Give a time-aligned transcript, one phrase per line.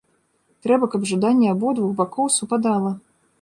[0.65, 2.91] Трэба, каб жаданне абодвух бакоў супадала.